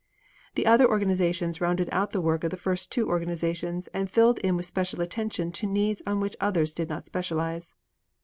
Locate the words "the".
0.55-0.65, 2.09-2.19, 2.49-2.57, 6.33-6.43